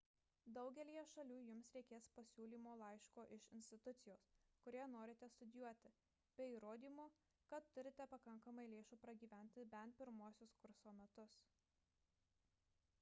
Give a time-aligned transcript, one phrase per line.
[0.57, 4.23] daugelyje šalių jums reikės pasiūlymo laiško iš institucijos
[4.63, 5.91] kurioje norite studijuoti
[6.41, 7.07] bei įrodymo
[7.53, 11.37] kad turite pakankamai lėšų pragyventi bent pirmuosius kurso metus